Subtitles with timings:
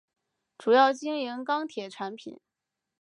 [0.57, 2.39] 主要经营钢铁产品。